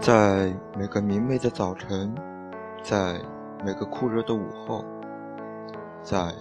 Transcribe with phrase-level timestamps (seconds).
[0.00, 2.14] 在每个明媚的早晨，
[2.82, 3.20] 在
[3.62, 4.82] 每个酷热的午后，
[6.02, 6.32] 在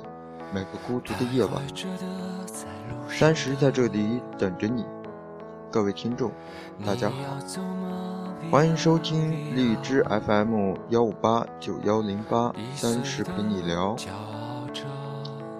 [0.54, 1.61] 每个孤独的夜晚，
[3.09, 4.86] 三十在这里等着你。
[5.70, 6.32] 各位听众，
[6.86, 7.38] 大家好，
[8.50, 13.94] 欢迎收听荔枝 FM 幺五八九幺零八，三十陪你聊。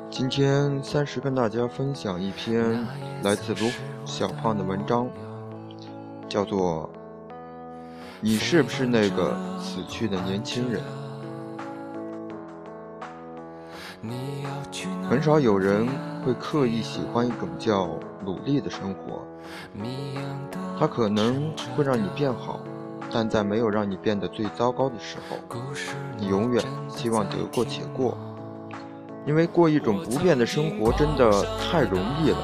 [0.10, 2.88] 今天三十跟大家分享一篇
[3.24, 3.70] 来自卢
[4.06, 5.10] 小胖的文章，
[6.30, 6.90] 叫做
[8.22, 10.82] 《你是不是那个死去的年轻人》。
[15.10, 15.88] 很少有人
[16.26, 17.90] 会刻意喜欢一种叫
[18.26, 19.26] 努力的生活，
[20.78, 22.60] 它可能会让你变好，
[23.12, 25.38] 但在没有让你变得最糟糕的时候，
[26.18, 28.18] 你永远希望得过且过。
[29.26, 32.38] 因为过一种不变的生活真的太容易了，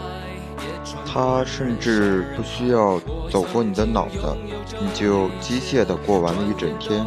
[1.05, 4.35] 它甚至不需要走过你的脑子，
[4.79, 7.05] 你就机械地过完了一整天。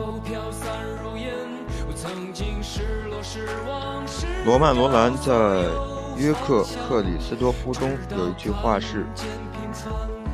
[4.44, 5.32] 罗曼·罗兰在
[6.16, 9.04] 《约克克里斯多夫》中有一句话是：“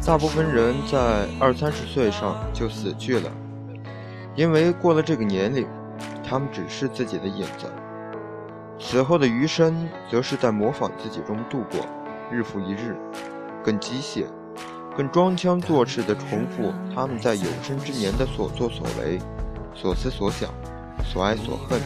[0.07, 3.31] 大部分人在二三十岁上就死去了，
[4.35, 5.67] 因为过了这个年龄，
[6.23, 7.67] 他们只是自己的影子。”
[8.79, 11.81] 此后的余生，则是在模仿自己中度过，
[12.31, 12.97] 日复一日，
[13.63, 14.27] 更机械、
[14.97, 19.19] 更装腔作势地重复他们在有生之年的所作所为、
[19.75, 20.49] 所思所想、
[21.05, 21.81] 所爱所恨。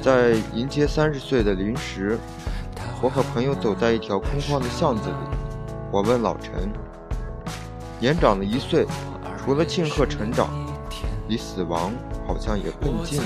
[0.00, 2.16] 在迎接三十岁的临时，
[3.02, 5.14] 我和朋友走在一条空旷的巷子里。
[5.90, 6.70] 我问老陈
[7.98, 8.86] ：“年长了一岁，
[9.42, 10.48] 除了庆贺成长，
[11.28, 11.92] 离死亡？”
[12.28, 13.24] 好像也更近了。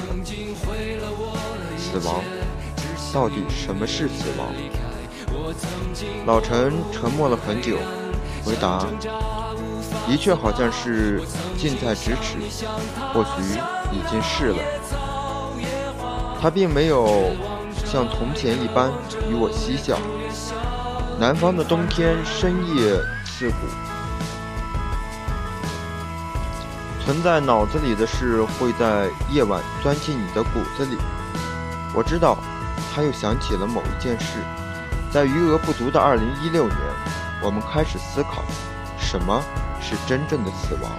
[1.77, 2.25] 死亡，
[3.13, 4.49] 到底什么是死亡？
[6.27, 7.77] 老陈沉默了很久，
[8.45, 8.87] 回答
[10.09, 11.21] ：“的确好像是
[11.57, 12.39] 近在咫尺，
[13.13, 13.59] 或许
[13.93, 14.59] 已经是了。”
[16.41, 17.33] 他并没有
[17.85, 18.91] 像从前一般
[19.29, 19.99] 与我嬉笑。
[21.19, 23.57] 南方的冬天深夜刺骨。
[27.05, 30.97] 存在脑子里的事会在夜晚钻进你的骨子里。
[31.95, 32.37] 我知道，
[32.95, 34.39] 他又想起了某一件事。
[35.15, 36.77] 在余额不足的2016年，
[37.41, 38.43] 我们开始思考，
[38.99, 39.41] 什么
[39.81, 40.91] 是真正的死亡。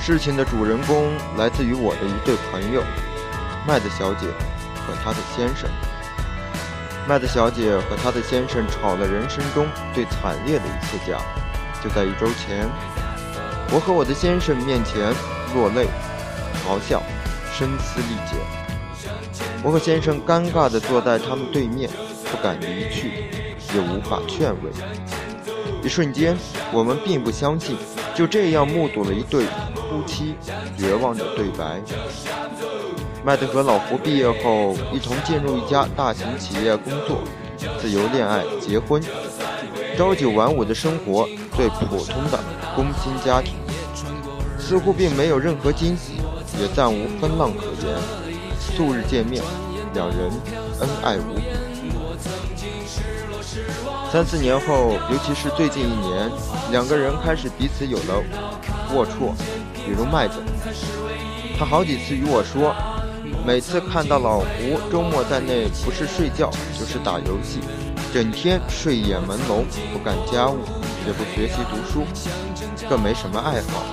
[0.00, 2.84] 事情的主人公来自于我的一对朋友，
[3.66, 4.28] 麦子小姐
[4.86, 5.68] 和她的先生。
[7.08, 11.18] 麦德小姐和她的先生吵了人生中最惨烈的一次架，
[11.82, 12.68] 就在一周前，
[13.74, 15.14] 我和我的先生面前
[15.54, 15.86] 落泪、
[16.66, 17.02] 咆哮、
[17.54, 18.36] 声嘶力竭。
[19.64, 21.88] 我和先生尴尬地坐在他们对面，
[22.30, 23.24] 不敢离去，
[23.74, 24.70] 也无法劝慰。
[25.82, 26.36] 一瞬间，
[26.70, 27.76] 我们并不相信，
[28.14, 30.34] 就这样目睹了一对夫妻
[30.76, 31.80] 绝望的对白。
[33.24, 37.22] 麦德和老胡毕业后一同进入一家大型企业工作，
[37.80, 39.00] 自由恋爱、结婚，
[39.96, 42.38] 朝九晚五的生活，最普通的
[42.74, 43.54] 工薪家庭，
[44.72, 46.14] 似乎并没有任何惊喜，
[46.58, 47.94] 也暂无风浪可言。
[48.58, 49.42] 素日见面，
[49.92, 50.30] 两人
[50.80, 51.42] 恩爱无比。
[54.10, 56.30] 三四年后，尤其是最近一年，
[56.70, 58.24] 两个人开始彼此有了
[58.90, 59.34] 龌龊，
[59.84, 60.42] 比如麦子，
[61.58, 62.74] 他好几次与我说。
[63.44, 67.60] 每次看到老胡周末在内，不是睡觉就是打游戏，
[68.10, 70.56] 整天睡眼朦胧，不干家务，
[71.06, 72.06] 也不学习读书，
[72.88, 73.84] 更没什么爱好，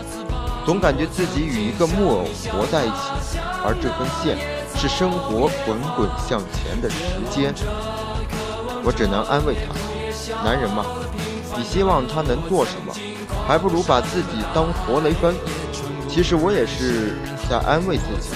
[0.66, 4.38] 总感觉自己与一个木偶活在一起，而这根线
[4.76, 7.54] 是生活滚滚向前的时间。
[8.84, 9.74] 我只能安慰他：
[10.44, 10.86] 男人嘛，
[11.58, 12.94] 你希望他能做什么，
[13.48, 15.34] 还不如把自己当活雷锋。
[16.08, 17.18] 其实我也是
[17.50, 18.30] 在安慰自己。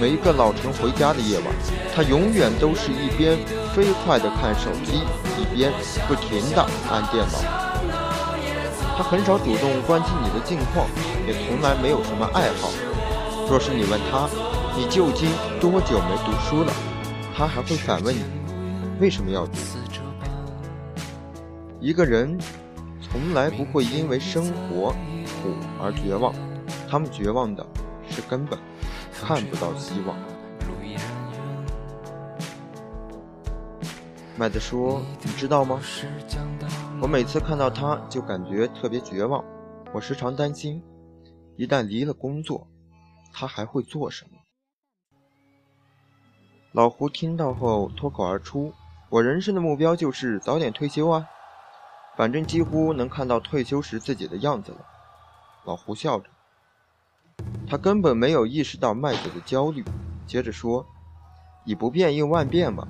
[0.00, 1.46] 每一个老陈回家的夜晚，
[1.94, 3.36] 他永远都是一边
[3.74, 5.02] 飞快地看手机，
[5.38, 5.70] 一边
[6.08, 7.69] 不停地按电脑。
[9.00, 10.86] 他很少主动关心你的近况，
[11.26, 12.68] 也从来没有什么爱好。
[13.48, 14.28] 若是你问他，
[14.76, 15.26] 你究竟
[15.58, 16.72] 多久没读书了？
[17.34, 18.22] 他还会反问你，
[19.00, 19.52] 为什么要读？
[21.80, 22.38] 一个人
[23.00, 26.34] 从来不会因为生活苦而绝望，
[26.86, 27.66] 他们绝望的
[28.10, 28.58] 是根本。
[29.18, 30.14] 看不到希望。
[34.36, 35.80] 麦子说：“你知道吗？
[37.02, 39.42] 我每次看到他就感觉特别绝望。
[39.94, 40.82] 我时常担心，
[41.56, 42.66] 一旦离了工作，
[43.32, 44.32] 他还会做什么？”
[46.72, 48.74] 老胡听到后脱口而出
[49.08, 51.26] ：“我人生的目标就是早点退休啊，
[52.18, 54.84] 反正几乎能看到退休时自己的样子了。”
[55.64, 56.28] 老胡笑着，
[57.66, 59.82] 他根本没有意识到麦子的焦虑，
[60.26, 60.86] 接着说
[61.64, 62.86] ：“以不变应万变嘛，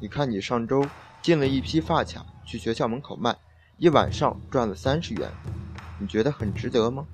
[0.00, 0.84] 你看你上周
[1.22, 3.34] 进了一批发卡去学校门口卖，
[3.76, 5.30] 一晚上赚了三十元，
[5.98, 7.04] 你觉得很值得吗？”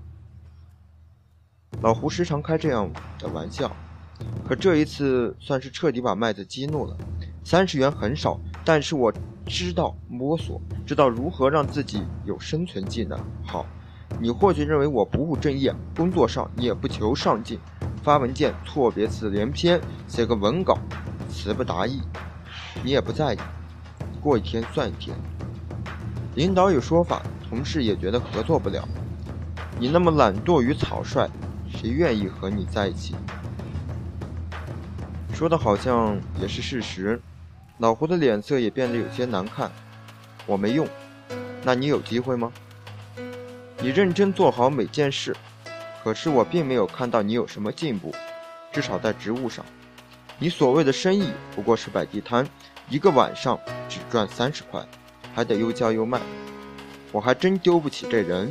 [1.80, 3.70] 老胡时常开这样的玩笑。
[4.46, 6.94] 可这一次算是彻底把麦子激怒了。
[7.42, 9.10] 三十元很少，但是我
[9.46, 13.18] 知道摸索，知道如何让自己有生存技能。
[13.46, 13.64] 好，
[14.20, 17.58] 你或许认为我不务正业，工作上也不求上进，
[18.02, 20.76] 发文件错别字连篇，写个文稿
[21.30, 22.02] 词不达意，
[22.84, 23.38] 你也不在意，
[24.20, 25.16] 过一天算一天。
[26.40, 28.88] 领导有说法，同事也觉得合作不了。
[29.78, 31.28] 你那么懒惰与草率，
[31.70, 33.14] 谁愿意和你在一起？
[35.34, 37.20] 说的好像也是事实，
[37.76, 39.70] 老胡的脸色也变得有些难看。
[40.46, 40.88] 我没用，
[41.62, 42.50] 那你有机会吗？
[43.82, 45.36] 你认真做好每件事，
[46.02, 48.14] 可是我并没有看到你有什么进步，
[48.72, 49.62] 至少在职务上。
[50.38, 52.48] 你所谓的生意不过是摆地摊，
[52.88, 53.60] 一个晚上
[53.90, 54.82] 只赚三十块，
[55.34, 56.20] 还得又叫又卖，
[57.12, 58.48] 我还真丢不起这人。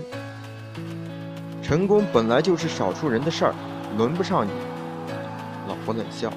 [1.62, 3.54] 成功本来就是少数人的事儿，
[3.98, 4.52] 轮不上你。
[5.68, 6.34] 老婆冷笑。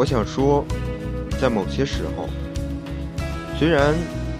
[0.00, 0.64] 我想说，
[1.38, 2.26] 在某些时候，
[3.58, 3.94] 虽然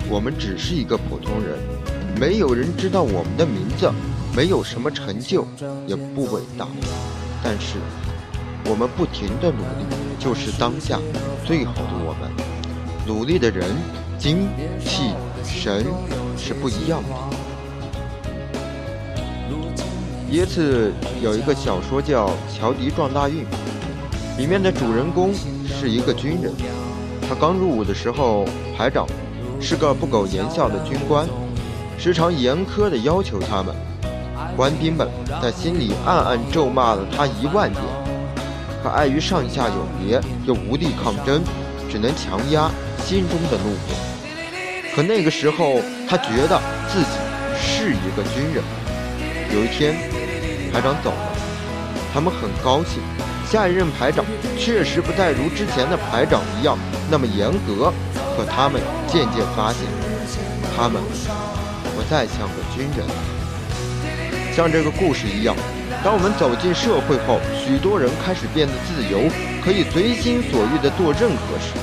[0.08, 1.58] 我们只是一个普通人，
[2.18, 3.92] 没有人知道我们的名字，
[4.34, 5.46] 没有什么成就，
[5.86, 6.66] 也不伟大，
[7.44, 7.76] 但是
[8.70, 9.84] 我们不停的努力，
[10.18, 10.98] 就是当下
[11.44, 12.30] 最好的我们。
[13.06, 13.68] 努力的人，
[14.16, 14.48] 精
[14.82, 15.12] 气
[15.44, 15.84] 神
[16.38, 17.08] 是不一样的。
[20.30, 20.90] 耶茨
[21.22, 23.44] 有一个小说叫《乔迪撞大运》。
[24.40, 25.34] 里面的主人公
[25.68, 26.50] 是一个军人，
[27.28, 29.06] 他刚入伍的时候，排长
[29.60, 31.28] 是个不苟言笑的军官，
[31.98, 33.74] 时常严苛地要求他们。
[34.56, 35.06] 官兵们
[35.42, 37.84] 在心里暗暗咒骂了他一万遍，
[38.82, 41.42] 可碍于上下有别，又无力抗争，
[41.90, 42.70] 只能强压
[43.04, 43.94] 心中的怒火。
[44.96, 46.58] 可那个时候，他觉得
[46.88, 47.10] 自己
[47.60, 48.64] 是一个军人。
[49.54, 49.96] 有一天，
[50.72, 51.36] 排长走了，
[52.14, 53.02] 他们很高兴。
[53.50, 54.24] 下一任排长
[54.56, 56.78] 确实不再如之前的排长一样
[57.10, 57.92] 那么严格，
[58.36, 59.82] 可他们渐渐发现，
[60.76, 61.02] 他们
[61.96, 63.04] 不再像个军人。
[64.54, 65.56] 像这个故事一样，
[66.04, 69.28] 当我们走进社会后，许多人开始变得自由，
[69.64, 71.74] 可以随心所欲地做任何事，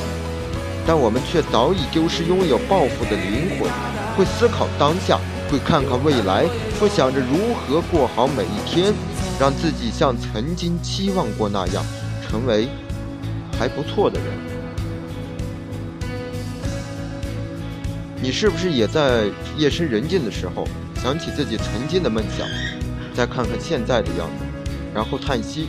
[0.88, 3.70] 但我们却早已丢失拥有抱负的灵魂，
[4.16, 5.20] 会思考当下，
[5.52, 6.46] 会看看未来，
[6.80, 8.94] 会想着如何过好每一天。
[9.40, 11.84] 让自己像曾经期望过那样，
[12.28, 12.68] 成为
[13.58, 14.28] 还不错的人。
[18.20, 19.26] 你是不是也在
[19.56, 20.68] 夜深人静的时候
[21.04, 22.48] 想起自己曾经的梦想，
[23.14, 24.46] 再看看现在的样子，
[24.94, 25.68] 然后叹息？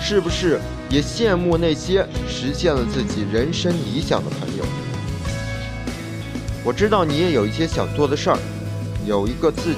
[0.00, 4.64] 是不是也羡慕那些实现了自己人生理想的朋友？
[6.64, 8.38] 我知道你也有一些想做的事儿，
[9.06, 9.74] 有一个自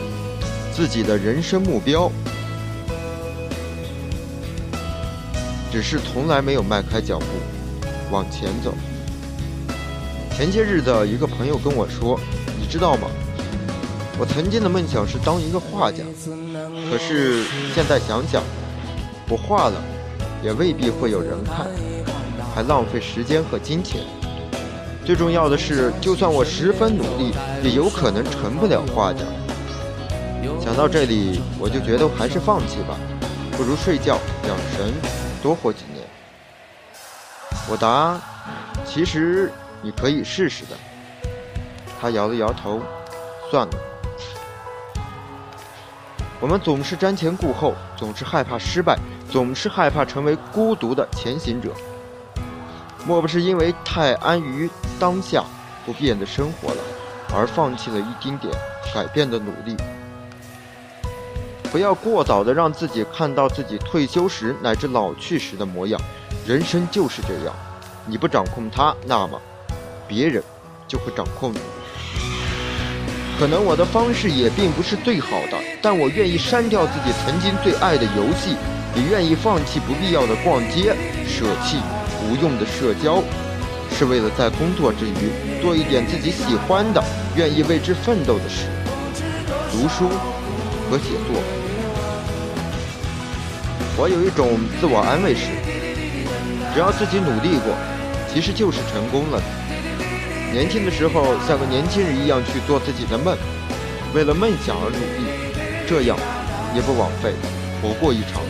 [0.73, 2.11] 自己的人生目标。
[5.77, 7.27] 只是从来没有迈开脚步
[8.11, 8.73] 往前走。
[10.35, 12.19] 前些日子，一个朋友跟我说
[12.59, 13.09] ：“你知道吗？
[14.19, 15.99] 我曾经的梦想是当一个画家，
[16.91, 18.43] 可是现在想想，
[19.29, 19.75] 我画了
[20.43, 21.67] 也未必会有人看，
[22.55, 24.01] 还浪费时间和金钱。
[25.05, 29.21] 最重要的是，就算我十分努力，也有可能成不了画家。”
[30.59, 32.97] 想到这里，我就觉得还是放弃吧，
[33.59, 34.19] 不如睡觉
[34.49, 35.26] 养神。
[35.47, 36.05] 多活几年，
[37.71, 38.21] 我答
[38.85, 40.77] ：“其实你可以试试的。”
[42.03, 42.83] 他摇了摇头，
[43.49, 43.73] 算了。
[46.41, 48.99] 我们总是瞻前顾后，总是害怕失败，
[49.31, 51.73] 总是害怕成为孤独的前行者。
[53.07, 55.45] 莫不是因为太安于当下
[55.85, 56.83] 不变的生活了，
[57.33, 58.53] 而放弃了一丁点
[58.93, 59.77] 改变的努力？
[61.71, 66.01] 不要过早的让自己看到自己退休时乃至老去时的模样，
[66.47, 67.55] 人生就是这样，
[68.07, 69.41] 你不掌控它，那么
[70.09, 70.43] 别人
[70.89, 71.59] 就会掌控你。
[73.39, 78.57] 可能我的方式也并不是最好的，但我愿意删掉自己曾经最爱的游戏，
[78.95, 80.97] 也愿意放弃不必要的逛街，
[81.27, 81.77] 舍弃
[82.25, 83.23] 无用的社交，
[83.91, 87.03] 是为了在工作之余做一点自己喜欢的、
[87.35, 88.65] 愿意为之奋斗的事，
[89.71, 90.09] 读书
[90.91, 91.43] 和写作。
[93.99, 95.49] 我有一种自我安慰是，
[96.75, 97.75] 只要自己努力过，
[98.33, 99.41] 其实就是成功了。
[100.53, 103.37] 年轻的时候，像个年轻人一样去做自己的梦，
[104.15, 105.25] 为了梦想而努力，
[105.89, 106.17] 这样
[106.75, 107.33] 也不枉费
[107.81, 108.43] 活过一场。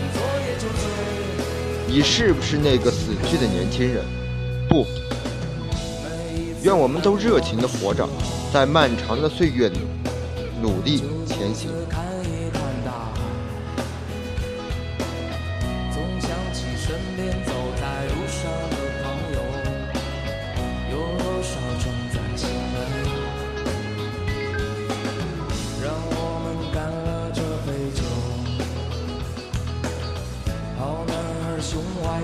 [1.88, 4.04] 你是不是那个死去的年轻人？
[4.68, 4.84] 不。
[6.62, 8.08] 愿我们都热情地活着，
[8.52, 9.78] 在漫长的岁月里
[10.60, 11.70] 努力前行。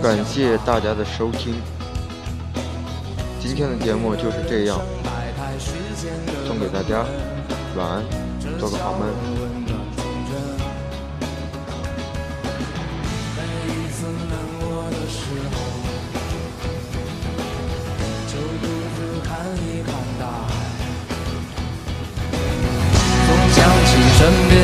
[0.02, 1.54] 感谢大家的收听，
[3.40, 4.80] 今天的节目就是这样，
[6.44, 7.06] 送给大家，
[7.76, 8.02] 晚安，
[8.58, 9.06] 做个好梦。
[24.18, 24.61] 身边。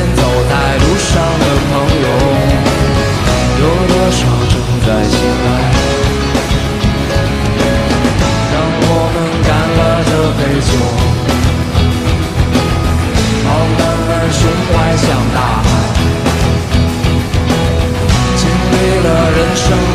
[19.55, 19.88] show.